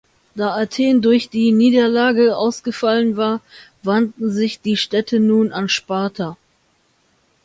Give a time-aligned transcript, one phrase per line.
[0.33, 3.39] Da Athen durch die Niederlage ausgefallen war,
[3.83, 6.37] wandten sich die Städte nun an Sparta.